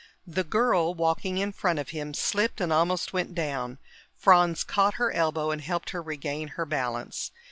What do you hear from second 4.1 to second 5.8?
Franz caught her elbow and